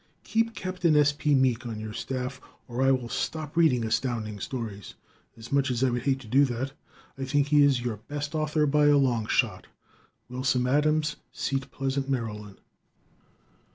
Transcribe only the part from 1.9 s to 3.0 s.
staff or I